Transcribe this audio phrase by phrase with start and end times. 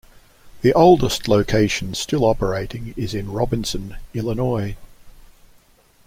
[0.63, 4.75] The oldest location still operating is in Robinson, Illinois.